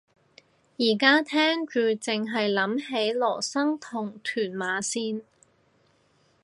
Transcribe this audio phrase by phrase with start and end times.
[0.79, 5.21] 而家聽住剩係諗起羅生同屯馬綫